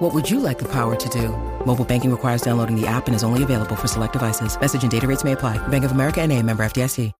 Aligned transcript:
What 0.00 0.14
would 0.14 0.30
you 0.30 0.40
like 0.40 0.58
the 0.58 0.64
power 0.64 0.96
to 0.96 1.08
do? 1.10 1.28
Mobile 1.66 1.84
banking 1.84 2.10
requires 2.10 2.40
downloading 2.40 2.74
the 2.74 2.86
app 2.86 3.06
and 3.06 3.14
is 3.14 3.22
only 3.22 3.42
available 3.42 3.76
for 3.76 3.86
select 3.86 4.14
devices. 4.14 4.58
Message 4.58 4.82
and 4.82 4.90
data 4.90 5.06
rates 5.06 5.24
may 5.24 5.32
apply. 5.32 5.58
Bank 5.68 5.84
of 5.84 5.92
America 5.92 6.22
and 6.22 6.32
a 6.32 6.42
member 6.42 6.64
FDIC. 6.64 7.12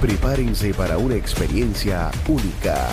Prepárense 0.00 0.74
para 0.74 0.98
una 0.98 1.14
experiencia 1.14 2.10
única 2.26 2.88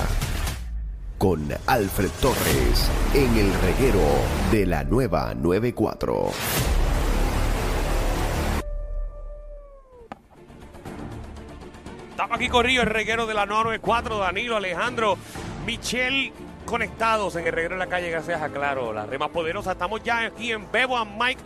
con 1.17 1.47
Alfred 1.65 2.11
Torres 2.21 2.91
en 3.15 3.35
el 3.35 3.51
reguero 3.61 4.05
de 4.51 4.67
la 4.67 4.83
nueva 4.83 5.33
94. 5.33 6.29
Estamos 12.11 12.35
aquí 12.35 12.49
corrido 12.49 12.83
el 12.83 12.89
reguero 12.89 13.25
de 13.25 13.33
la 13.33 13.47
994, 13.47 14.19
Danilo, 14.19 14.57
Alejandro, 14.57 15.17
Michelle, 15.65 16.33
conectados 16.67 17.35
en 17.37 17.47
el 17.47 17.53
reguero 17.53 17.75
de 17.75 17.79
la 17.79 17.87
calle, 17.87 18.11
gracias 18.11 18.41
a 18.41 18.49
Claro, 18.49 18.91
la 18.93 19.05
red 19.05 19.17
más 19.17 19.29
poderosa. 19.29 19.71
Estamos 19.71 20.03
ya 20.03 20.25
aquí 20.25 20.51
en 20.51 20.69
Bebo 20.69 20.97
and 20.97 21.19
Mike, 21.19 21.41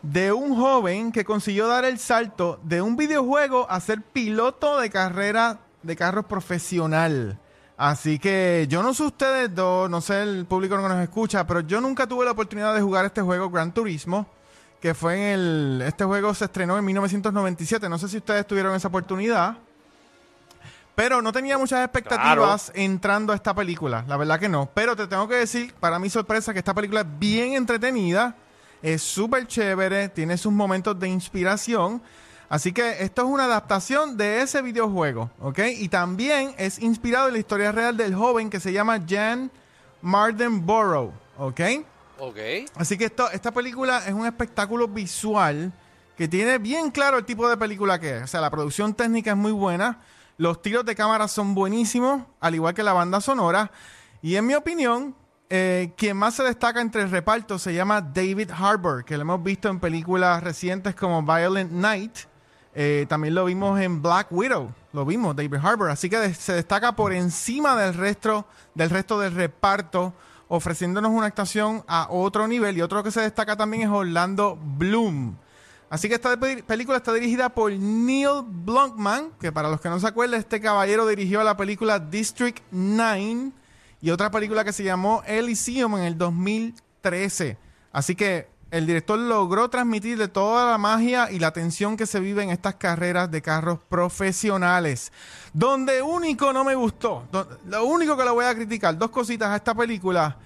de 0.00 0.32
un 0.32 0.56
joven 0.56 1.12
que 1.12 1.26
consiguió 1.26 1.66
dar 1.66 1.84
el 1.84 1.98
salto 1.98 2.60
de 2.62 2.80
un 2.80 2.96
videojuego 2.96 3.70
a 3.70 3.78
ser 3.80 4.00
piloto 4.00 4.80
de 4.80 4.88
carrera 4.88 5.58
de 5.82 5.96
carros 5.96 6.24
profesional. 6.24 7.38
Así 7.76 8.18
que 8.20 8.66
yo 8.68 8.82
no 8.82 8.94
sé 8.94 9.02
ustedes 9.02 9.52
dos, 9.54 9.90
no 9.90 10.00
sé 10.00 10.22
el 10.22 10.46
público 10.46 10.76
que 10.76 10.82
nos 10.82 11.02
escucha, 11.02 11.46
pero 11.46 11.60
yo 11.60 11.80
nunca 11.80 12.06
tuve 12.06 12.24
la 12.24 12.30
oportunidad 12.30 12.74
de 12.74 12.80
jugar 12.80 13.04
este 13.04 13.20
juego 13.20 13.50
Gran 13.50 13.74
Turismo, 13.74 14.26
que 14.80 14.94
fue 14.94 15.14
en 15.14 15.22
el... 15.22 15.82
Este 15.84 16.04
juego 16.04 16.32
se 16.34 16.44
estrenó 16.44 16.78
en 16.78 16.84
1997, 16.84 17.88
no 17.88 17.98
sé 17.98 18.08
si 18.08 18.18
ustedes 18.18 18.46
tuvieron 18.46 18.74
esa 18.74 18.88
oportunidad. 18.88 19.56
Pero 20.94 21.20
no 21.20 21.32
tenía 21.32 21.58
muchas 21.58 21.82
expectativas 21.84 22.70
entrando 22.74 23.32
a 23.32 23.36
esta 23.36 23.52
película, 23.52 24.04
la 24.06 24.16
verdad 24.16 24.38
que 24.38 24.48
no. 24.48 24.70
Pero 24.72 24.94
te 24.94 25.08
tengo 25.08 25.26
que 25.26 25.34
decir, 25.34 25.74
para 25.80 25.98
mi 25.98 26.08
sorpresa, 26.08 26.52
que 26.52 26.60
esta 26.60 26.74
película 26.74 27.00
es 27.00 27.18
bien 27.18 27.54
entretenida, 27.54 28.36
es 28.80 29.02
súper 29.02 29.48
chévere, 29.48 30.08
tiene 30.10 30.38
sus 30.38 30.52
momentos 30.52 30.96
de 31.00 31.08
inspiración. 31.08 32.00
Así 32.48 32.72
que 32.72 33.02
esto 33.02 33.22
es 33.22 33.28
una 33.28 33.44
adaptación 33.44 34.16
de 34.16 34.42
ese 34.42 34.62
videojuego, 34.62 35.30
¿ok? 35.40 35.60
Y 35.78 35.88
también 35.88 36.54
es 36.58 36.78
inspirado 36.78 37.28
en 37.28 37.34
la 37.34 37.38
historia 37.38 37.72
real 37.72 37.96
del 37.96 38.14
joven 38.14 38.50
que 38.50 38.60
se 38.60 38.72
llama 38.72 39.00
Jan 39.08 39.50
Mardenborough, 40.02 41.12
¿ok? 41.38 41.60
Ok. 42.18 42.38
Así 42.76 42.96
que 42.96 43.06
esto, 43.06 43.30
esta 43.30 43.50
película 43.50 44.06
es 44.06 44.12
un 44.12 44.26
espectáculo 44.26 44.86
visual 44.86 45.72
que 46.16 46.28
tiene 46.28 46.58
bien 46.58 46.90
claro 46.90 47.18
el 47.18 47.24
tipo 47.24 47.48
de 47.48 47.56
película 47.56 47.98
que 47.98 48.18
es. 48.18 48.22
O 48.22 48.26
sea, 48.26 48.40
la 48.40 48.50
producción 48.50 48.94
técnica 48.94 49.32
es 49.32 49.36
muy 49.36 49.52
buena, 49.52 50.00
los 50.36 50.62
tiros 50.62 50.84
de 50.84 50.94
cámara 50.94 51.28
son 51.28 51.54
buenísimos, 51.54 52.22
al 52.40 52.54
igual 52.54 52.74
que 52.74 52.82
la 52.82 52.92
banda 52.92 53.20
sonora. 53.20 53.70
Y 54.22 54.36
en 54.36 54.46
mi 54.46 54.54
opinión, 54.54 55.14
eh, 55.50 55.92
quien 55.96 56.16
más 56.16 56.34
se 56.34 56.42
destaca 56.42 56.80
entre 56.80 57.02
el 57.02 57.10
reparto 57.10 57.58
se 57.58 57.74
llama 57.74 58.00
David 58.00 58.50
Harbour, 58.50 59.04
que 59.04 59.16
lo 59.16 59.22
hemos 59.22 59.42
visto 59.42 59.68
en 59.68 59.80
películas 59.80 60.42
recientes 60.42 60.94
como 60.94 61.22
Violent 61.22 61.72
Night. 61.72 62.18
Eh, 62.74 63.06
también 63.08 63.34
lo 63.34 63.44
vimos 63.44 63.80
en 63.80 64.02
Black 64.02 64.28
Widow, 64.30 64.68
lo 64.92 65.04
vimos, 65.04 65.36
David 65.36 65.58
Harbour. 65.62 65.90
Así 65.90 66.10
que 66.10 66.34
se 66.34 66.52
destaca 66.54 66.96
por 66.96 67.12
encima 67.12 67.76
del 67.76 67.94
resto, 67.94 68.46
del 68.74 68.90
resto 68.90 69.18
del 69.20 69.32
reparto, 69.34 70.12
ofreciéndonos 70.48 71.12
una 71.12 71.26
actuación 71.26 71.84
a 71.86 72.08
otro 72.10 72.48
nivel. 72.48 72.76
Y 72.76 72.82
otro 72.82 73.02
que 73.02 73.10
se 73.12 73.20
destaca 73.20 73.56
también 73.56 73.84
es 73.84 73.88
Orlando 73.90 74.58
Bloom. 74.60 75.36
Así 75.88 76.08
que 76.08 76.14
esta 76.16 76.36
pe- 76.36 76.64
película 76.64 76.96
está 76.96 77.12
dirigida 77.12 77.48
por 77.50 77.70
Neil 77.72 78.42
Blomkamp, 78.44 79.38
que 79.38 79.52
para 79.52 79.68
los 79.68 79.80
que 79.80 79.88
no 79.88 80.00
se 80.00 80.08
acuerdan, 80.08 80.40
este 80.40 80.60
caballero 80.60 81.06
dirigió 81.06 81.44
la 81.44 81.56
película 81.56 82.00
District 82.00 82.60
9 82.72 83.52
y 84.00 84.10
otra 84.10 84.30
película 84.32 84.64
que 84.64 84.72
se 84.72 84.82
llamó 84.82 85.22
Elysium 85.26 85.96
en 85.98 86.02
el 86.02 86.18
2013. 86.18 87.56
Así 87.92 88.16
que 88.16 88.48
el 88.74 88.86
director 88.86 89.16
logró 89.16 89.70
transmitirle 89.70 90.26
toda 90.26 90.68
la 90.68 90.78
magia 90.78 91.30
y 91.30 91.38
la 91.38 91.52
tensión 91.52 91.96
que 91.96 92.06
se 92.06 92.18
vive 92.18 92.42
en 92.42 92.50
estas 92.50 92.74
carreras 92.74 93.30
de 93.30 93.40
carros 93.40 93.78
profesionales. 93.88 95.12
Donde 95.52 96.02
único 96.02 96.52
no 96.52 96.64
me 96.64 96.74
gustó, 96.74 97.22
lo 97.66 97.84
único 97.84 98.16
que 98.16 98.24
le 98.24 98.32
voy 98.32 98.46
a 98.46 98.54
criticar, 98.54 98.98
dos 98.98 99.10
cositas 99.10 99.50
a 99.50 99.56
esta 99.56 99.76
película. 99.76 100.38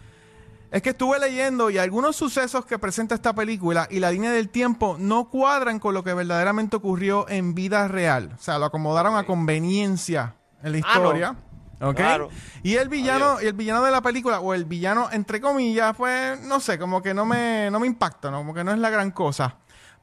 Es 0.70 0.82
que 0.82 0.90
estuve 0.90 1.18
leyendo 1.18 1.70
y 1.70 1.78
algunos 1.78 2.16
sucesos 2.16 2.66
que 2.66 2.78
presenta 2.78 3.14
esta 3.14 3.32
película 3.32 3.88
y 3.90 3.98
la 3.98 4.10
línea 4.10 4.30
del 4.30 4.50
tiempo 4.50 4.96
no 4.98 5.30
cuadran 5.30 5.78
con 5.78 5.94
lo 5.94 6.04
que 6.04 6.12
verdaderamente 6.12 6.76
ocurrió 6.76 7.26
en 7.30 7.54
vida 7.54 7.88
real. 7.88 8.34
O 8.38 8.42
sea, 8.42 8.58
lo 8.58 8.66
acomodaron 8.66 9.16
a 9.16 9.24
conveniencia 9.24 10.34
en 10.62 10.72
la 10.72 10.80
Ah, 10.84 10.98
no. 10.98 11.47
¿Ok? 11.80 11.96
Claro. 11.96 12.28
Y 12.62 12.74
el 12.76 12.88
villano, 12.88 13.26
Adiós. 13.32 13.42
y 13.42 13.46
el 13.46 13.52
villano 13.52 13.82
de 13.84 13.90
la 13.90 14.00
película, 14.00 14.40
o 14.40 14.52
el 14.54 14.64
villano, 14.64 15.08
entre 15.12 15.40
comillas, 15.40 15.94
pues, 15.96 16.40
no 16.40 16.58
sé, 16.60 16.78
como 16.78 17.00
que 17.02 17.14
no 17.14 17.24
me, 17.24 17.70
no 17.70 17.78
me 17.80 17.86
impacta, 17.86 18.30
¿no? 18.30 18.38
como 18.38 18.52
que 18.54 18.64
no 18.64 18.72
es 18.72 18.78
la 18.78 18.90
gran 18.90 19.10
cosa. 19.12 19.54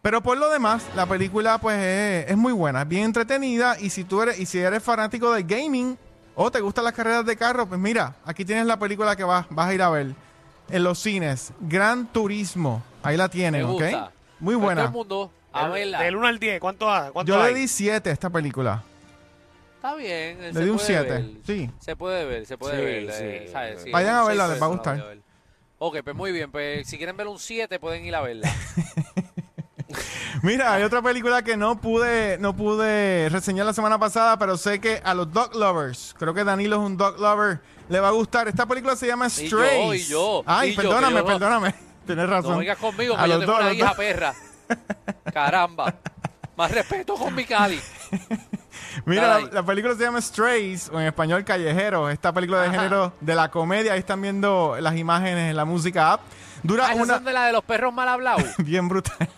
Pero 0.01 0.21
por 0.21 0.37
lo 0.37 0.49
demás, 0.49 0.85
la 0.95 1.05
película, 1.05 1.57
pues, 1.57 1.77
es, 1.79 2.31
es 2.31 2.37
muy 2.37 2.53
buena, 2.53 2.83
es 2.83 2.87
bien 2.87 3.05
entretenida. 3.05 3.77
Y 3.79 3.89
si 3.89 4.03
tú 4.03 4.21
eres, 4.21 4.39
y 4.39 4.45
si 4.45 4.59
eres 4.59 4.83
fanático 4.83 5.33
del 5.33 5.43
gaming, 5.45 5.97
o 6.35 6.51
te 6.51 6.61
gustan 6.61 6.83
las 6.83 6.93
carreras 6.93 7.25
de 7.25 7.35
carro, 7.35 7.65
pues 7.65 7.79
mira, 7.79 8.15
aquí 8.25 8.45
tienes 8.45 8.65
la 8.67 8.77
película 8.77 9.15
que 9.15 9.23
vas, 9.23 9.45
vas 9.49 9.67
a 9.69 9.73
ir 9.73 9.81
a 9.81 9.89
ver 9.89 10.13
en 10.69 10.83
los 10.83 10.99
cines. 10.99 11.51
Gran 11.59 12.07
Turismo. 12.07 12.83
Ahí 13.03 13.17
la 13.17 13.29
tienen, 13.29 13.65
Me 13.65 13.67
¿ok? 13.71 13.81
gusta. 13.81 14.11
Muy 14.39 14.55
buena. 14.55 14.81
Todo 14.81 14.87
el 14.89 14.93
mundo, 14.97 15.31
a 15.53 15.63
Del- 15.63 15.71
verla. 15.73 16.01
Del 16.01 16.15
1 16.17 16.27
al 16.27 16.39
10, 16.39 16.59
¿cuánto, 16.59 16.85
cuánto 17.13 17.23
Yo 17.33 17.41
hay? 17.41 17.53
le 17.53 17.59
di 17.61 17.67
7 17.67 18.09
a 18.09 18.13
esta 18.13 18.29
película. 18.29 18.83
Está 19.85 19.97
bien. 19.97 20.39
Le 20.41 20.63
di 20.63 20.69
un 20.71 20.77
puede 20.77 20.87
7, 20.87 21.09
ver. 21.09 21.25
sí. 21.45 21.69
Se 21.79 21.95
puede 21.95 22.25
ver, 22.25 22.45
se 22.47 22.57
puede 22.57 22.75
Sí, 22.77 22.83
ver. 23.05 23.13
sí, 23.13 23.23
eh, 23.23 23.49
¿sabes? 23.51 23.81
Sí, 23.83 23.91
Vayan 23.91 24.15
a 24.15 24.23
verla, 24.23 24.47
les 24.47 24.59
va 24.59 24.65
a 24.65 24.69
gustar. 24.69 24.99
a. 24.99 25.13
Ok, 25.77 25.97
pues 26.03 26.15
muy 26.15 26.31
bien. 26.31 26.51
Pues 26.51 26.87
si 26.87 26.97
quieren 26.97 27.15
ver 27.15 27.27
un 27.27 27.37
7, 27.37 27.79
pueden 27.79 28.03
ir 28.03 28.15
a 28.15 28.21
verla. 28.21 28.51
Mira, 30.41 30.73
hay 30.73 30.81
otra 30.83 31.03
película 31.03 31.43
que 31.43 31.55
no 31.55 31.79
pude, 31.79 32.39
no 32.39 32.55
pude 32.55 33.29
reseñar 33.29 33.67
la 33.67 33.73
semana 33.73 33.99
pasada, 33.99 34.39
pero 34.39 34.57
sé 34.57 34.79
que 34.81 35.01
a 35.03 35.13
los 35.13 35.31
dog 35.31 35.55
lovers, 35.55 36.15
creo 36.17 36.33
que 36.33 36.43
Danilo 36.43 36.77
es 36.77 36.81
un 36.81 36.97
dog 36.97 37.19
lover, 37.19 37.59
le 37.87 37.99
va 37.99 38.07
a 38.07 38.11
gustar. 38.11 38.47
Esta 38.47 38.65
película 38.65 38.95
se 38.95 39.05
llama 39.05 39.27
Y 39.27 39.47
yo, 39.47 39.57
Strays. 39.59 40.07
y 40.07 40.11
yo, 40.11 40.43
Ay, 40.47 40.69
y 40.71 40.75
yo, 40.75 40.81
perdóname, 40.81 41.13
yo 41.17 41.19
no- 41.21 41.25
perdóname. 41.27 41.75
Tienes 42.07 42.27
razón. 42.27 42.51
No 42.53 42.57
vengas 42.57 42.77
conmigo, 42.79 43.15
A 43.15 43.23
que 43.23 43.29
yo 43.29 43.35
los 43.37 43.45
tengo 43.45 43.57
a 43.57 43.61
una 43.61 43.73
hija 43.73 43.93
perra. 43.93 44.33
Caramba. 45.31 45.93
Más 46.57 46.71
respeto 46.71 47.13
con 47.15 47.35
mi 47.35 47.45
Cali. 47.45 47.79
Mira, 49.05 49.39
la, 49.51 49.63
película 49.63 49.93
se 49.95 50.01
llama 50.03 50.19
Strays, 50.21 50.89
o 50.91 50.99
en 50.99 51.07
español 51.07 51.43
Callejero. 51.43 52.09
Esta 52.09 52.33
película 52.33 52.61
de 52.61 52.67
Ajá. 52.69 52.75
género 52.77 53.13
de 53.21 53.35
la 53.35 53.49
comedia. 53.51 53.93
Ahí 53.93 53.99
están 53.99 54.21
viendo 54.21 54.75
las 54.79 54.95
imágenes 54.97 55.51
en 55.51 55.55
la 55.55 55.65
música 55.65 56.13
app. 56.13 56.21
Dura 56.63 56.87
Ah, 56.89 56.95
una 56.95 57.19
de 57.19 57.33
la 57.33 57.45
de 57.45 57.53
los 57.53 57.63
perros 57.63 57.93
mal 57.93 58.07
hablados, 58.09 58.43
bien 58.57 58.87
brutal. 58.89 59.29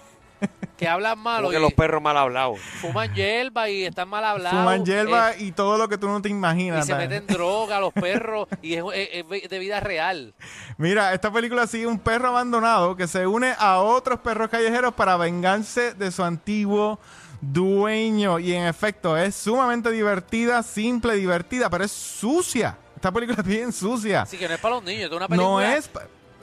que 0.78 0.88
hablan 0.88 1.18
malo 1.18 1.48
Como 1.48 1.50
que 1.52 1.58
y 1.58 1.62
los 1.62 1.74
perros 1.74 2.02
mal 2.02 2.16
hablados. 2.16 2.60
fuman 2.80 3.12
hierba 3.14 3.68
y 3.70 3.84
están 3.86 4.08
mal 4.08 4.24
hablados. 4.24 4.60
Fuman 4.60 4.86
hierba 4.86 5.32
eh, 5.34 5.38
y 5.46 5.52
todo 5.52 5.78
lo 5.78 5.90
que 5.90 5.98
tú 5.98 6.08
no 6.08 6.22
te 6.22 6.30
y 6.30 6.32
imaginas. 6.32 6.86
se 6.86 6.92
¿sabes? 6.94 7.10
meten 7.10 7.26
droga 7.28 7.80
los 7.82 7.92
perros 7.94 8.48
y 8.62 8.76
es, 8.76 8.84
es- 8.94 9.26
es 9.44 9.50
de 9.50 9.60
vida 9.60 9.80
real. 9.82 10.34
Mira, 10.78 11.14
esta 11.14 11.32
película 11.32 11.66
sigue 11.68 11.88
un 11.88 11.98
perro 12.00 12.28
abandonado 12.30 12.96
que 12.96 13.08
se 13.08 13.26
une 13.28 13.54
a 13.58 13.80
otros 13.80 14.20
perros 14.20 14.50
callejeros 14.50 14.94
para 14.94 15.18
vengarse 15.18 15.94
de 15.96 16.12
su 16.12 16.24
antiguo 16.24 17.00
dueño. 17.42 18.40
Y 18.40 18.54
en 18.54 18.66
efecto, 18.66 19.18
es 19.18 19.36
sumamente 19.36 19.92
divertida, 19.92 20.64
simple, 20.64 21.16
divertida, 21.16 21.70
pero 21.70 21.84
es 21.84 21.92
sucia. 21.92 22.78
Esta 22.96 23.12
película 23.12 23.38
es 23.42 23.46
bien 23.48 23.72
sucia. 23.72 24.24
Así 24.24 24.38
que 24.38 24.48
no 24.48 24.54
es 24.56 24.60
para 24.60 24.76
los 24.76 24.84
niños, 24.84 25.10
es 25.12 25.16
una 25.18 25.28
película. 25.28 25.50
No 25.50 25.62
es. 25.62 25.90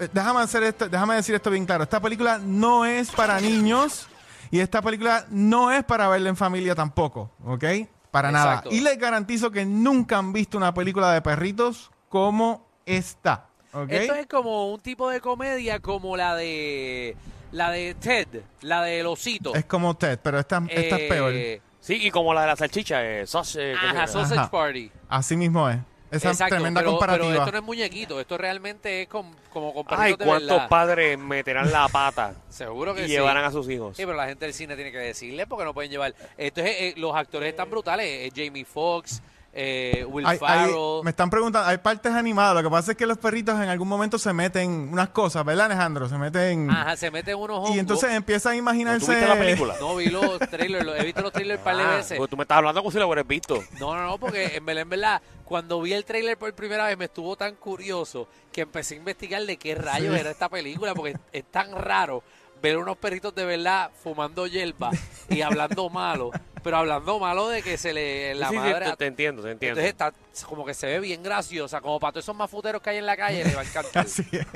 eh, 0.01 0.09
Déjame, 0.13 0.41
hacer 0.41 0.63
esto, 0.65 0.89
déjame 0.89 1.15
decir 1.17 1.35
esto 1.35 1.51
bien 1.51 1.67
claro. 1.67 1.85
Esta 1.85 2.01
película 2.01 2.39
no 2.39 2.85
es 2.85 3.11
para 3.11 3.41
niños 3.41 4.07
y 4.51 4.61
esta 4.61 4.83
película 4.83 5.27
no 5.31 5.71
es 5.73 5.85
para 5.85 6.09
verla 6.09 6.29
en 6.29 6.37
familia 6.37 6.75
tampoco, 6.75 7.31
¿ok? 7.45 7.65
Para 8.11 8.31
Exacto. 8.31 8.69
nada. 8.71 8.77
Y 8.77 8.81
les 8.81 8.99
garantizo 8.99 9.51
que 9.51 9.65
nunca 9.65 10.19
han 10.19 10.33
visto 10.33 10.57
una 10.57 10.73
película 10.75 11.13
de 11.13 11.21
perritos 11.23 11.91
como 12.09 12.67
esta, 12.87 13.47
¿ok? 13.73 13.91
Esto 13.91 14.15
es 14.15 14.27
como 14.29 14.73
un 14.73 14.81
tipo 14.81 15.11
de 15.11 15.21
comedia 15.21 15.81
como 15.81 16.17
la 16.17 16.37
de 16.37 17.17
la 17.55 17.71
de 17.71 17.95
Ted, 17.95 18.29
la 18.63 18.83
del 18.83 19.07
osito. 19.07 19.55
Es 19.55 19.65
como 19.65 19.97
Ted, 19.97 20.19
pero 20.23 20.39
esta, 20.39 20.63
esta 20.69 20.97
es 20.97 21.03
Eh, 21.03 21.07
peor. 21.09 21.33
Sí, 21.81 22.07
y 22.07 22.11
como 22.11 22.33
la 22.35 22.43
de 22.43 22.47
la 22.49 22.57
salchicha, 22.57 23.03
eh, 23.05 23.25
¿cómo 23.31 23.43
Ajá? 23.43 24.07
Sausage 24.07 24.41
Ajá. 24.41 24.51
Party. 24.51 24.91
Así 25.09 25.37
mismo 25.37 25.69
es. 25.69 25.79
Esa 26.11 26.31
Exacto, 26.31 26.55
tremenda 26.55 26.81
pero, 26.81 26.93
comparativa. 26.93 27.27
pero 27.29 27.41
esto 27.41 27.53
no 27.53 27.59
es 27.59 27.65
muñequito, 27.65 28.21
esto 28.21 28.39
realmente 28.39 29.03
es 29.03 29.09
con- 29.09 29.35
como 29.53 29.75
con 29.75 29.85
Ay, 29.91 30.13
de 30.13 30.25
cuántos 30.25 30.49
verdad. 30.49 30.69
padres 30.69 31.19
meterán 31.19 31.73
la 31.73 31.89
pata 31.89 32.35
Seguro 32.49 32.95
que 32.95 33.03
y 33.03 33.05
sí. 33.07 33.11
llevarán 33.11 33.45
a 33.45 33.51
sus 33.51 33.69
hijos. 33.69 33.97
Sí, 33.97 34.05
pero 34.07 34.17
la 34.17 34.27
gente 34.27 34.45
del 34.45 34.55
cine 34.55 34.77
tiene 34.77 34.93
que 34.93 34.99
decirle 34.99 35.47
porque 35.49 35.65
no 35.65 35.75
pueden 35.75 35.91
llevar. 35.91 36.15
Esto 36.39 36.61
es, 36.61 36.67
eh, 36.69 36.95
los 36.99 37.17
actores 37.17 37.51
están 37.51 37.69
brutales. 37.69 38.07
eh, 38.07 38.31
Jamie 38.35 38.65
Foxx, 38.65 39.23
eh, 39.57 40.05
Will 40.09 40.27
Hay- 40.27 40.39
me 41.05 41.11
están 41.11 41.31
preguntando, 41.31 41.69
hay 41.69 41.79
partes 41.79 42.13
animadas. 42.13 42.57
Lo 42.57 42.63
que 42.69 42.71
pasa 42.71 42.91
es 42.93 42.97
que 42.97 43.07
los 43.07 43.19
perritos 43.19 43.55
en 43.61 43.69
algún 43.69 43.87
momento 43.87 44.19
se 44.19 44.33
meten 44.33 44.89
unas 44.93 45.11
cosas, 45.11 45.45
¿verdad, 45.45 45.67
Alejandro? 45.67 46.09
Se 46.09 46.19
meten. 46.19 46.69
Ajá, 46.71 46.97
se 46.97 47.11
meten 47.11 47.37
unos 47.37 47.59
hongos. 47.59 47.77
y 47.77 47.79
entonces 47.79 48.11
empiezan 48.13 48.51
a 48.53 48.55
¿No 48.55 48.59
imaginarse. 48.59 49.07
¿Tú 49.07 49.13
viste 49.13 49.29
la 49.29 49.39
película? 49.39 49.75
No 49.81 49.95
vi 49.97 50.07
los 50.07 50.39
trailers, 50.41 50.85
los- 50.85 50.99
he 50.99 51.05
visto 51.05 51.23
los 51.23 51.33
trailers 51.33 51.59
un 51.61 51.65
par 51.65 51.77
de 51.77 51.83
Ah, 51.85 51.97
veces. 51.97 52.19
porque 52.19 52.31
tú 52.31 52.37
me 52.37 52.43
estás 52.43 52.59
hablando 52.59 52.81
como 52.81 52.91
si 52.91 52.99
lo 52.99 53.07
hubieras 53.07 53.27
visto. 53.29 53.63
No, 53.79 53.95
no, 53.95 54.03
no, 54.07 54.19
porque 54.19 54.57
en 54.57 54.67
verdad, 54.67 54.83
en 54.83 54.89
verdad, 54.89 55.23
cuando 55.45 55.81
vi 55.81 55.93
el 55.93 56.05
trailer 56.05 56.37
por 56.37 56.53
primera 56.55 56.87
vez 56.87 56.99
me 56.99 57.05
estuvo 57.05 57.37
tan 57.37 57.55
curioso 57.55 58.29
que 58.53 58.63
empecé 58.63 58.95
a 58.95 58.99
investigar 58.99 59.43
de 59.45 59.57
qué 59.57 59.75
rayos 59.77 60.15
Sí. 60.15 60.21
era 60.21 60.31
esta 60.31 60.49
película, 60.49 60.95
porque 60.95 61.13
es, 61.13 61.19
es 61.33 61.45
tan 61.45 61.71
raro 61.73 62.23
ver 62.61 62.79
unos 62.79 62.97
perritos 62.97 63.35
de 63.35 63.45
verdad 63.45 63.91
fumando 64.03 64.47
hierba 64.47 64.91
y 65.29 65.43
hablando 65.43 65.91
malo, 65.91 66.31
pero 66.65 66.79
hablando 66.79 67.21
malo 67.21 67.49
de 67.49 67.63
que 67.63 67.77
se 67.79 67.93
le 67.93 68.35
la 68.35 68.49
sí, 68.49 68.55
sí, 68.55 68.59
madre... 68.59 68.91
te, 68.91 68.97
te 68.97 69.07
entiendo, 69.07 69.43
te 69.43 69.53
entiendo. 69.53 69.81
entonces 69.81 69.93
está 69.93 70.47
como 70.49 70.65
que 70.65 70.75
se 70.75 70.87
ve 70.89 70.99
bien 70.99 71.23
graciosa, 71.23 71.81
como 71.81 72.01
para 72.01 72.13
todos 72.13 72.25
esos 72.25 72.35
mafuteros 72.35 72.83
que 72.83 72.91
hay 72.91 72.97
en 72.97 73.07
la 73.07 73.17
calle, 73.17 73.45
le 73.45 73.55
va 73.55 73.61
a 73.61 73.65
encantar. 73.65 74.05
Así 74.07 74.27
es. 74.33 74.47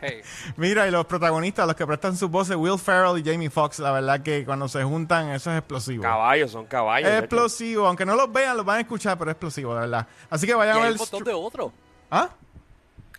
Hey. 0.00 0.20
Mira, 0.56 0.86
y 0.86 0.90
los 0.90 1.04
protagonistas, 1.06 1.66
los 1.66 1.74
que 1.74 1.86
prestan 1.86 2.16
sus 2.16 2.30
voces, 2.30 2.54
Will 2.56 2.78
Ferrell 2.78 3.18
y 3.18 3.24
Jamie 3.24 3.50
Foxx, 3.50 3.78
la 3.80 3.92
verdad 3.92 4.20
que 4.22 4.44
cuando 4.44 4.68
se 4.68 4.82
juntan, 4.84 5.30
eso 5.30 5.50
es 5.50 5.58
explosivo. 5.58 6.02
Caballos, 6.02 6.50
son 6.50 6.66
caballos. 6.66 7.08
hecho. 7.08 7.18
explosivo, 7.18 7.86
aunque 7.86 8.06
no 8.06 8.14
los 8.14 8.30
vean, 8.32 8.56
los 8.56 8.64
van 8.64 8.78
a 8.78 8.80
escuchar, 8.82 9.18
pero 9.18 9.30
es 9.30 9.34
explosivo, 9.34 9.74
la 9.74 9.80
verdad. 9.80 10.06
Así 10.30 10.46
que 10.46 10.52
Y 10.52 10.54
vayan 10.54 10.76
a 10.76 10.78
hay 10.78 10.82
ver. 10.84 10.92
un 10.92 10.98
montón 10.98 11.24
de 11.24 11.32
otros. 11.32 11.72
¿Ah? 12.10 12.30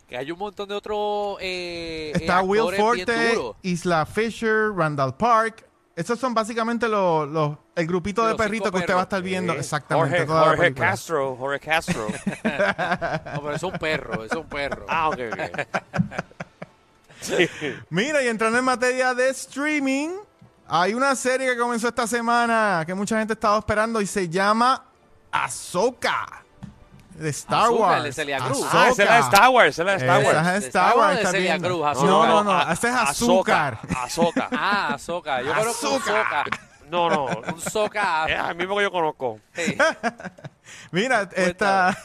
Que 0.08 0.18
hay 0.18 0.32
un 0.32 0.40
montón 0.40 0.70
de 0.70 0.76
otros 0.76 1.38
eh, 1.42 2.14
eh, 2.16 2.20
Está 2.22 2.42
Will 2.42 2.62
actores 2.62 3.06
bien 3.06 3.08
Forte. 3.36 3.58
Isla 3.64 4.06
Fisher, 4.06 4.72
Randall 4.74 5.16
Park. 5.16 5.66
Esos 5.96 6.18
son 6.20 6.34
básicamente 6.34 6.88
los, 6.88 7.28
los- 7.28 7.58
el 7.78 7.88
grupito 7.88 8.26
de 8.28 8.36
perritos 8.36 8.72
que 8.72 8.78
usted 8.80 8.94
va 8.96 9.00
a 9.00 9.04
estar 9.04 9.22
viendo. 9.22 9.54
Sí. 9.54 9.60
Exactamente. 9.60 10.10
Jorge, 10.12 10.26
toda 10.26 10.40
la 10.42 10.48
Jorge 10.48 10.62
película. 10.64 10.88
Castro, 10.90 11.36
Jorge 11.38 11.60
Castro. 11.60 12.08
No, 13.34 13.42
pero 13.42 13.54
es 13.56 13.64
un 13.64 13.72
perro, 13.74 14.24
es 14.24 14.32
un 14.34 14.46
perro. 14.48 14.86
ah, 14.90 15.10
ok, 15.10 15.20
ok. 15.32 15.68
Mira, 17.90 18.22
y 18.24 18.28
entrando 18.28 18.58
en 18.60 18.66
materia 18.66 19.14
de 19.14 19.30
streaming, 19.30 20.10
hay 20.68 20.94
una 20.94 21.16
serie 21.16 21.48
que 21.52 21.58
comenzó 21.58 21.88
esta 21.88 22.08
semana 22.08 22.84
que 22.86 22.94
mucha 22.94 23.18
gente 23.18 23.34
estaba 23.34 23.58
esperando 23.58 24.02
y 24.02 24.08
se 24.08 24.30
llama 24.30 24.84
Ahsoka. 25.32 26.44
De 27.16 27.30
Star 27.30 27.72
Wars. 27.72 27.98
el 27.98 28.04
de 28.04 28.14
Celia 28.14 28.38
Cruz. 28.38 28.64
Ah, 28.72 28.90
esa 28.92 29.02
es 29.04 29.10
la 29.10 29.16
de 29.16 29.22
Star 29.22 29.50
Wars, 29.50 29.70
esa 29.70 29.82
es 29.82 29.86
la 29.88 29.92
de 29.94 29.98
Star 29.98 30.22
Esa 30.22 30.28
Wars. 30.30 30.38
es 30.38 30.62
¿De 30.62 30.68
Star 30.68 30.88
Star 30.90 30.98
Wars 31.00 31.18
está 31.18 31.32
Celia. 31.32 31.58
Cruz? 31.58 31.80
No, 32.04 32.26
no, 32.28 32.44
no. 32.44 32.52
a- 32.52 32.72
Este 32.74 32.88
es 32.90 32.94
azúcar. 32.94 33.80
Ahsoka. 33.98 34.50
Ah, 34.52 34.96
Soca. 35.00 35.42
Yo 35.42 35.52
conozco 35.56 35.88
Azúcar. 35.96 36.46
No, 36.90 37.10
no. 37.10 37.26
Un 37.54 37.62
Soca. 37.62 38.26
Es 38.28 38.50
el 38.50 38.56
mismo 38.56 38.78
que 38.78 38.84
yo 38.84 38.92
conozco. 38.92 39.40
Sí. 39.54 39.78
Mira, 40.92 41.30
esta, 41.34 41.98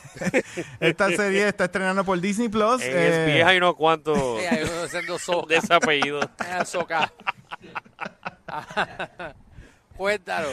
esta 0.80 1.08
serie 1.08 1.48
está 1.48 1.64
estrenando 1.64 2.04
por 2.04 2.20
Disney 2.20 2.48
Plus. 2.48 2.82
En 2.82 2.96
eh, 2.96 3.08
es 3.26 3.26
vieja 3.34 3.54
y 3.54 3.60
no 3.60 3.74
cuánto 3.74 4.14
Sí, 4.38 4.44
hay 4.46 4.62
uno 4.62 5.46
de 5.46 5.56
ese 5.56 5.74
apellido. 5.74 6.20
Ah, 6.38 6.64
Soca. 6.64 7.12
Cuéntalo. 9.96 10.48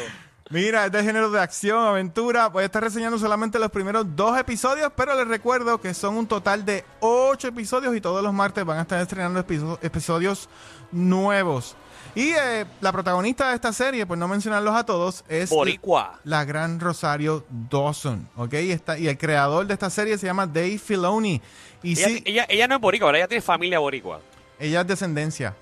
Mira, 0.52 0.86
es 0.88 0.92
de 0.92 1.04
género 1.04 1.30
de 1.30 1.40
acción, 1.40 1.86
aventura. 1.86 2.48
Voy 2.48 2.64
a 2.64 2.66
estar 2.66 2.82
reseñando 2.82 3.20
solamente 3.20 3.60
los 3.60 3.70
primeros 3.70 4.06
dos 4.16 4.38
episodios, 4.40 4.92
pero 4.96 5.14
les 5.16 5.28
recuerdo 5.28 5.80
que 5.80 5.94
son 5.94 6.18
un 6.18 6.28
total 6.28 6.66
de 6.66 6.84
ocho 7.02 7.48
episodios 7.50 7.96
y 7.96 8.02
todos 8.02 8.24
los 8.24 8.34
martes 8.34 8.66
van 8.66 8.80
a 8.80 8.82
estar 8.82 9.00
estrenando 9.00 9.40
episo- 9.46 9.78
episodios 9.84 10.50
nuevos. 10.92 11.76
Y 12.16 12.32
eh, 12.32 12.66
la 12.82 12.92
protagonista 12.92 13.50
de 13.50 13.56
esta 13.56 13.72
serie, 13.72 14.06
por 14.06 14.18
no 14.18 14.28
mencionarlos 14.28 14.76
a 14.76 14.86
todos, 14.86 15.24
es 15.30 15.50
Boricua. 15.50 16.20
la 16.24 16.44
gran 16.44 16.80
Rosario 16.80 17.46
Dawson, 17.70 18.28
¿ok? 18.36 18.54
Y, 18.56 18.72
está, 18.72 18.98
y 18.98 19.08
el 19.08 19.18
creador 19.18 19.68
de 19.68 19.74
esta 19.74 19.90
serie 19.90 20.18
se 20.18 20.26
llama 20.26 20.48
Dave 20.48 20.78
Filoni. 20.80 21.42
Y 21.84 21.94
Ella, 21.94 22.08
sí, 22.08 22.24
ella, 22.26 22.46
ella 22.50 22.68
no 22.68 22.76
es 22.76 22.82
boricua, 22.82 23.08
¿verdad? 23.08 23.20
Ella 23.22 23.28
tiene 23.28 23.42
familia 23.42 23.80
boricua. 23.80 24.20
ella 24.60 24.82
es 24.82 24.88
descendencia. 24.88 25.56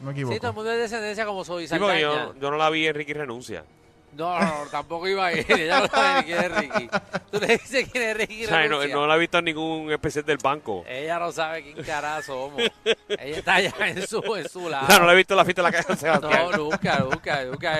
No 0.00 0.06
me 0.06 0.12
equivoco. 0.12 0.34
Sí, 0.34 0.40
todo 0.40 0.50
el 0.50 0.56
mundo 0.56 0.72
es 0.72 0.78
descendencia 0.78 1.24
como 1.26 1.44
soy. 1.44 1.68
Sí, 1.68 1.76
porque 1.78 2.00
yo, 2.00 2.34
yo 2.34 2.50
no 2.50 2.56
la 2.56 2.68
vi 2.70 2.86
en 2.86 2.94
Ricky 2.94 3.12
Renuncia. 3.12 3.64
No, 4.12 4.38
no, 4.38 4.64
no, 4.64 4.70
tampoco 4.70 5.08
iba 5.08 5.26
a 5.26 5.32
ir. 5.32 5.46
Ella 5.50 5.80
no 5.80 5.86
sabe 5.88 6.20
ni 6.20 6.24
quién 6.26 6.38
es 6.44 6.52
Ricky. 6.56 6.88
Tú 7.30 7.40
le 7.40 7.46
dices 7.46 7.88
quién 7.90 8.04
es 8.10 8.16
Ricky. 8.18 8.44
O 8.44 8.48
sea, 8.48 8.68
no, 8.68 8.86
no 8.86 9.06
la 9.06 9.16
he 9.16 9.18
visto 9.18 9.38
en 9.38 9.44
ningún 9.46 9.90
especial 9.90 10.24
del 10.24 10.36
banco. 10.38 10.84
Ella 10.86 11.18
no 11.18 11.32
sabe 11.32 11.62
quién 11.62 11.84
carajo 11.84 12.22
somos. 12.22 12.62
Ella 13.08 13.36
está 13.38 13.54
allá 13.54 13.72
en 13.80 14.06
su, 14.06 14.22
en 14.36 14.48
su 14.48 14.68
lado. 14.68 14.84
O 14.84 14.86
sea, 14.86 14.98
no 14.98 15.06
la 15.06 15.12
he 15.14 15.16
visto 15.16 15.32
en 15.34 15.38
la 15.38 15.44
fiesta 15.46 15.62
de 15.62 15.68
la 15.68 15.72
calle 15.72 15.86
de 15.88 15.96
Sebastián. 15.96 16.50
No, 16.50 16.56
nunca, 16.58 16.98
nunca, 16.98 17.44
nunca, 17.44 17.78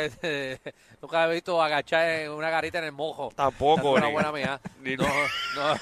nunca 1.00 1.18
la 1.26 1.30
he 1.30 1.34
visto 1.34 1.62
agachar 1.62 2.08
en 2.08 2.30
una 2.30 2.48
garita 2.50 2.78
en 2.78 2.84
el 2.84 2.92
mojo. 2.92 3.30
Tampoco, 3.36 3.92
Una 3.92 4.08
buena 4.08 4.32
mía. 4.32 4.60
ni- 4.80 4.96
No, 4.96 5.06
no. 5.06 5.74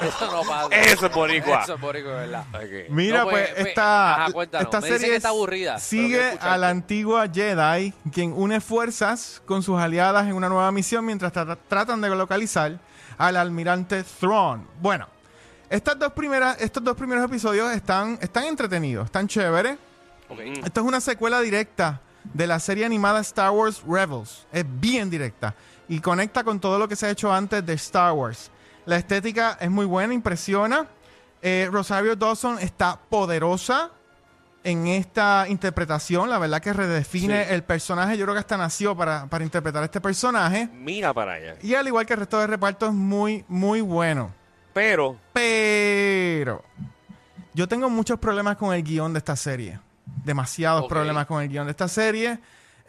Eso 0.00 0.30
no 0.32 0.42
pasa. 0.42 0.68
Eso 0.74 1.06
es 1.06 1.14
boricua. 1.14 1.62
Eso 1.62 1.74
es 1.74 1.80
boricua, 1.80 2.12
¿verdad? 2.12 2.44
Ok. 2.54 2.90
Mira, 2.90 3.18
No, 3.24 3.30
pues, 3.30 3.48
pues, 3.48 3.54
pues, 3.56 3.66
esta, 3.68 4.14
ajá, 4.24 4.32
cuéntanos. 4.32 4.64
esta 4.66 4.80
Me 4.80 4.86
dicen 4.86 4.98
serie 4.98 5.10
que 5.12 5.16
está 5.16 5.28
aburrida, 5.30 5.74
pero 5.76 5.88
quiero 5.88 6.04
sigue 6.06 6.18
escucharte. 6.28 6.48
a 6.54 6.56
la 6.58 6.68
antigua 6.68 7.26
Jedi, 7.32 7.92
quien 8.12 8.32
une 8.32 8.60
fuerzas 8.60 9.42
con 9.46 9.62
sus 9.62 9.78
aliadas 9.80 10.26
en 10.26 10.34
una 10.34 10.48
nueva 10.48 10.70
misión 10.72 11.04
mientras 11.04 11.32
tra- 11.32 11.58
tratan 11.68 12.00
de 12.00 12.10
localizar 12.10 12.78
al 13.16 13.36
almirante 13.36 14.04
Thrawn. 14.04 14.66
Bueno, 14.80 15.06
estas 15.68 15.98
dos 15.98 16.12
primeras, 16.12 16.60
estos 16.60 16.82
dos 16.84 16.96
primeros 16.96 17.24
episodios 17.24 17.70
están, 17.72 18.18
están 18.22 18.44
entretenidos, 18.44 19.06
están 19.06 19.26
chéveres. 19.28 19.76
Mm. 20.30 20.64
Esto 20.64 20.80
es 20.80 20.86
una 20.86 21.00
secuela 21.00 21.40
directa 21.40 22.00
de 22.24 22.46
la 22.46 22.60
serie 22.60 22.84
animada 22.84 23.20
Star 23.20 23.50
Wars 23.50 23.82
Rebels. 23.86 24.46
Es 24.52 24.64
bien 24.68 25.08
directa 25.10 25.54
y 25.88 26.00
conecta 26.00 26.44
con 26.44 26.60
todo 26.60 26.78
lo 26.78 26.86
que 26.86 26.94
se 26.96 27.06
ha 27.06 27.10
hecho 27.10 27.32
antes 27.32 27.64
de 27.64 27.72
Star 27.74 28.12
Wars. 28.12 28.50
La 28.88 28.96
estética 28.96 29.58
es 29.60 29.70
muy 29.70 29.84
buena, 29.84 30.14
impresiona. 30.14 30.86
Eh, 31.42 31.68
Rosario 31.70 32.16
Dawson 32.16 32.58
está 32.58 32.98
poderosa 33.10 33.90
en 34.64 34.86
esta 34.86 35.44
interpretación. 35.46 36.30
La 36.30 36.38
verdad 36.38 36.62
que 36.62 36.72
redefine 36.72 37.44
Sí. 37.44 37.52
el 37.52 37.64
personaje. 37.64 38.16
Yo 38.16 38.24
creo 38.24 38.34
que 38.34 38.40
hasta 38.40 38.56
nació 38.56 38.96
para, 38.96 39.26
para 39.26 39.44
interpretar 39.44 39.84
este 39.84 40.00
personaje. 40.00 40.70
Mira 40.72 41.12
para 41.12 41.34
allá. 41.34 41.56
Y 41.60 41.74
al 41.74 41.86
igual 41.86 42.06
que 42.06 42.14
el 42.14 42.20
resto 42.20 42.38
del 42.40 42.48
reparto 42.48 42.86
es 42.86 42.94
muy, 42.94 43.44
muy 43.46 43.82
bueno. 43.82 44.32
Pero, 44.72 45.18
Pero 45.34 46.64
yo 47.52 47.68
tengo 47.68 47.90
muchos 47.90 48.18
problemas 48.18 48.56
con 48.56 48.74
el 48.74 48.82
guion 48.82 49.12
de 49.12 49.18
esta 49.18 49.36
serie. 49.36 49.78
Demasiados 50.24 50.86
problemas 50.88 51.26
con 51.26 51.42
el 51.42 51.50
guion 51.50 51.66
de 51.66 51.72
esta 51.72 51.88
serie. 51.88 52.38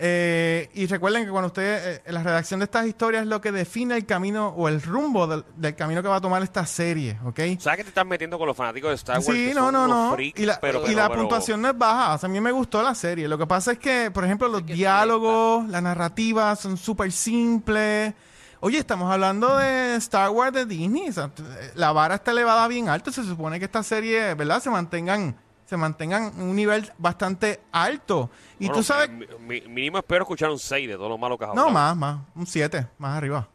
Eh, 0.02 0.70
y 0.76 0.86
recuerden 0.88 1.26
que 1.26 1.30
cuando 1.30 1.48
usted, 1.48 1.98
eh, 2.06 2.12
la 2.12 2.24
redacción 2.24 2.62
de 2.62 2.64
estas 2.64 2.88
historias 2.88 3.24
es 3.24 3.28
lo 3.28 3.42
que 3.42 3.52
define 3.52 3.98
el 3.98 4.06
camino 4.06 4.48
o 4.56 4.70
el 4.70 4.82
rumbo 4.82 5.28
del, 5.28 5.44
del 5.58 5.76
camino 5.76 6.02
que 6.02 6.08
va 6.08 6.16
a 6.16 6.22
tomar 6.22 6.42
esta 6.42 6.66
serie, 6.66 7.20
¿ok? 7.26 7.38
¿sabes 7.60 7.78
que 7.80 7.84
te 7.84 7.90
estás 7.90 8.06
metiendo 8.06 8.38
con 8.38 8.48
los 8.48 8.56
fanáticos 8.56 8.92
de 8.92 8.96
Star 8.96 9.18
Wars? 9.18 9.26
Sí, 9.28 9.48
que 9.50 9.54
no, 9.54 9.66
son 9.66 9.74
no, 9.74 9.84
unos 9.84 9.98
no. 10.12 10.16
freaks, 10.16 10.40
y 10.40 10.46
la, 10.46 10.58
pero- 10.62 10.80
y 10.84 10.86
pero- 10.86 10.98
la 10.98 11.10
pero- 11.10 11.20
puntuación 11.20 11.62
no 11.62 11.68
es 11.70 11.78
baja. 11.78 12.14
O 12.14 12.18
sea, 12.18 12.30
a 12.30 12.32
mí 12.32 12.40
me 12.40 12.54
gustó 12.54 12.82
la 12.82 12.96
serie. 12.96 13.28
Lo 13.28 13.38
que 13.38 13.46
pasa 13.46 13.74
es 13.74 13.80
que, 13.80 14.10
por 14.10 14.24
ejemplo, 14.24 14.48
los 14.48 14.66
diálogos, 14.66 15.68
la 15.68 15.82
narrativa 15.82 16.56
son 16.56 16.78
súper 16.78 17.12
simples. 17.12 18.14
Oye, 18.62 18.78
estamos 18.78 19.12
hablando 19.12 19.58
de 19.58 19.96
Star 19.96 20.30
Wars 20.30 20.54
de 20.54 20.66
Disney. 20.66 21.10
o 21.10 21.14
sea, 21.14 21.28
t- 21.28 21.44
la 21.76 21.92
vara 21.92 22.16
está 22.16 22.32
elevada 22.32 22.68
bien 22.70 22.88
alto. 22.88 23.12
Se 23.12 23.24
supone 23.26 23.60
que 23.60 23.66
esta 23.66 23.84
serie, 23.84 24.34
¿verdad? 24.36 24.62
Se 24.62 24.70
mantengan, 24.70 25.36
se 25.70 25.78
mantengan 25.78 26.34
en 26.36 26.42
un 26.42 26.56
nivel 26.56 26.92
bastante 26.98 27.62
alto. 27.72 28.32
Y 28.58 28.66
Bueno, 28.66 28.76
tú 28.80 28.84
sabes... 28.84 29.10
mi- 29.40 29.62
mínimo 29.62 30.00
espero 30.00 30.24
escuchar 30.24 30.50
un 30.50 30.58
6 30.58 30.88
de 30.88 30.96
todo 30.96 31.10
lo 31.10 31.18
malo 31.20 31.38
que 31.38 31.44
has 31.46 31.52
hablado. 31.52 31.68
No, 31.68 31.74
más, 31.74 31.96
más. 31.96 32.18
Un 32.36 32.48
7, 32.48 32.88
más 32.98 33.16
arriba. 33.18 33.48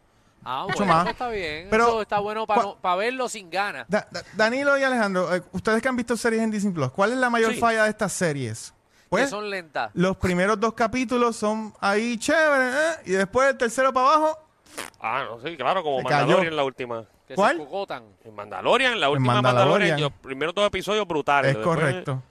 Ah, 0.44 0.64
Mucho 0.68 0.78
bueno, 0.78 0.92
más. 0.92 1.02
pues 1.04 1.12
está 1.14 1.28
bien. 1.30 1.66
Pero, 1.70 1.88
Eso 1.88 2.02
está 2.02 2.18
bueno 2.20 2.46
para 2.46 2.62
¿cuál- 2.80 2.98
verlo 2.98 3.28
sin 3.28 3.50
ganas. 3.50 3.86
Da- 3.88 4.06
Da- 4.10 4.22
Danilo 4.34 4.78
y 4.78 4.82
Alejandro, 4.84 5.34
eh, 5.34 5.42
ustedes 5.52 5.82
que 5.82 5.88
han 5.88 5.96
visto 5.96 6.16
series 6.16 6.42
en 6.42 6.50
Disney 6.50 6.72
Plus, 6.72 6.90
¿cuál 6.90 7.12
es 7.12 7.18
la 7.18 7.30
mayor 7.30 7.52
Sí. 7.54 7.58
falla 7.60 7.84
de 7.84 7.90
estas 7.90 8.12
series? 8.12 8.70
que 8.70 9.08
Pues, 9.20 9.30
son 9.30 9.48
lentas. 9.48 9.90
Los 9.94 10.16
primeros 10.16 10.58
dos 10.58 10.74
capítulos 10.74 11.36
son 11.36 11.72
ahí 11.80 12.18
chéveres, 12.18 12.74
¿eh? 12.74 13.02
Y 13.06 13.12
después 13.12 13.48
el 13.48 13.56
tercero 13.56 13.92
para 13.92 14.08
abajo, 14.08 14.38
Ah, 15.00 15.24
no, 15.28 15.40
sí, 15.40 15.56
claro, 15.56 15.82
como. 15.84 16.02
Mandalorian 16.02 16.48
en 16.48 16.56
la 16.56 16.64
última. 16.64 17.04
Que 17.28 17.34
¿Cuál? 17.34 17.56
se 17.56 17.64
cocotan. 17.64 18.02
En 18.24 18.34
Mandalorian, 18.34 19.00
la 19.00 19.08
última 19.08 19.34
Mandalorian. 19.34 19.68
Mandalorian, 19.68 20.00
los 20.00 20.12
primeros 20.20 20.54
dos 20.54 20.66
episodios 20.66 21.06
brutales. 21.06 21.50
es 21.52 21.56
Después 21.56 21.76
correcto. 21.78 22.22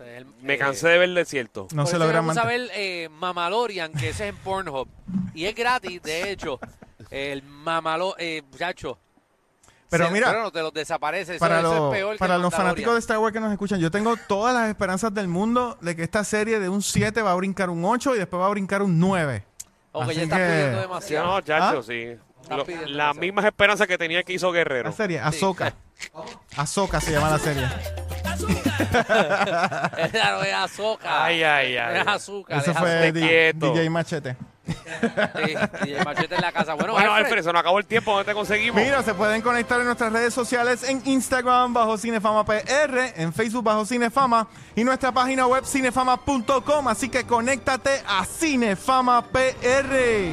El- 0.00 0.26
Me 0.42 0.54
eh, 0.54 0.58
cansé 0.58 0.88
de 0.88 0.98
ver 0.98 1.08
el 1.10 1.14
desierto. 1.14 1.68
No 1.74 1.82
por 1.84 1.90
se 1.90 1.98
logran 1.98 2.26
vamos 2.26 2.36
a 2.42 2.46
ver 2.46 2.70
eh, 2.74 3.08
Mamalorian, 3.12 3.92
que 3.92 4.08
ese 4.10 4.28
es 4.28 4.34
en 4.34 4.36
Pornhub. 4.36 4.88
Y 5.34 5.44
es 5.46 5.54
gratis, 5.54 6.02
de 6.02 6.30
hecho. 6.30 6.58
El 7.10 7.42
Mamalo... 7.42 8.14
Eh, 8.18 8.42
muchacho. 8.50 8.98
Pero 9.90 10.06
Se- 10.06 10.12
mira, 10.12 10.30
Pero 10.30 10.42
no 10.44 10.50
te 10.50 10.62
los 10.62 10.72
desaparece. 10.72 11.32
Eso, 11.36 11.40
Para, 11.40 11.60
eso 11.60 11.74
los- 11.74 11.92
es 11.92 11.98
peor 11.98 12.12
que 12.14 12.18
para 12.18 12.36
el 12.36 12.42
los 12.42 12.50
Mandalorian. 12.52 12.68
fanáticos 12.68 12.94
de 12.94 12.98
Star 13.00 13.18
Wars 13.18 13.32
que 13.34 13.40
nos 13.40 13.52
escuchan, 13.52 13.80
yo 13.80 13.90
tengo 13.90 14.16
todas 14.28 14.54
las 14.54 14.68
esperanzas 14.70 15.12
del 15.12 15.28
mundo 15.28 15.76
de 15.82 15.94
que 15.94 16.02
esta 16.02 16.24
serie 16.24 16.58
de 16.58 16.68
un 16.70 16.80
7 16.82 17.20
va 17.20 17.32
a 17.32 17.34
brincar 17.34 17.68
un 17.68 17.84
8 17.84 18.14
y 18.16 18.18
después 18.18 18.40
va 18.40 18.46
a 18.46 18.50
brincar 18.50 18.80
un 18.82 18.98
9. 18.98 19.44
Ok, 19.92 20.04
Así 20.04 20.14
ya 20.14 20.22
estás 20.22 20.38
que- 20.38 20.44
pidiendo 20.46 20.76
Sí, 20.78 20.82
demasiado. 20.82 21.26
no, 21.26 21.40
chacho, 21.42 21.78
¿Ah? 21.80 21.82
sí. 21.82 22.16
Lo- 22.50 22.66
las 22.86 23.16
mismas 23.16 23.44
esperanzas 23.44 23.86
que 23.86 23.96
tenía 23.98 24.22
que 24.22 24.32
hizo 24.34 24.50
Guerrero. 24.52 24.90
La 24.90 24.96
serie, 24.96 25.20
Ahsoka. 25.20 25.72
Ahsoka 26.56 27.00
se 27.00 27.12
llama 27.12 27.30
la 27.30 27.38
serie. 27.38 27.68
Claro, 30.10 30.42
es 30.42 30.54
azúcar. 30.54 31.10
Ay, 31.22 31.42
ay, 31.42 31.76
ay. 31.76 32.00
Es 32.00 32.06
azúcar. 32.06 32.58
Eso 32.60 32.70
es 32.72 32.78
fue 32.78 32.90
Hazte 32.90 33.12
D- 33.12 33.20
quieto. 33.20 33.72
DJ 33.72 33.90
Machete. 33.90 34.36
Sí, 34.66 35.54
y 35.86 35.92
el 35.92 36.04
machete 36.04 36.34
en 36.36 36.40
la 36.40 36.52
casa. 36.52 36.74
Bueno, 36.74 36.92
Bueno, 36.92 37.12
Alfred, 37.12 37.26
Alfred, 37.32 37.44
se 37.44 37.52
nos 37.52 37.60
acabó 37.60 37.78
el 37.78 37.86
tiempo. 37.86 38.12
¿Dónde 38.12 38.24
te 38.26 38.34
conseguimos? 38.34 38.80
Mira, 38.82 39.02
se 39.02 39.14
pueden 39.14 39.42
conectar 39.42 39.78
en 39.80 39.86
nuestras 39.86 40.12
redes 40.12 40.32
sociales 40.34 40.82
en 40.88 41.02
Instagram 41.04 41.72
bajo 41.74 41.96
Cinefama 41.98 42.44
PR, 42.44 43.12
en 43.16 43.32
Facebook 43.32 43.64
bajo 43.64 43.84
Cinefama 43.84 44.46
y 44.76 44.84
nuestra 44.84 45.12
página 45.12 45.46
web 45.46 45.64
cinefama.com. 45.64 46.88
Así 46.88 47.08
que 47.08 47.24
conéctate 47.24 48.02
a 48.06 48.24
Cinefama 48.24 49.22
PR. 49.30 50.32